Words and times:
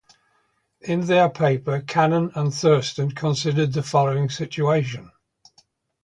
In 0.81 1.01
their 1.01 1.29
paper 1.29 1.81
Cannon 1.81 2.31
and 2.33 2.51
Thurston 2.51 3.11
considered 3.11 3.73
the 3.73 3.83
following 3.83 4.31
situation. 4.31 5.11